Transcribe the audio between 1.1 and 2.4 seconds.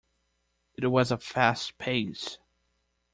a fast pace.